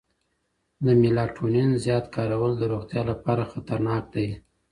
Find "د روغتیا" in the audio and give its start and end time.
2.57-3.01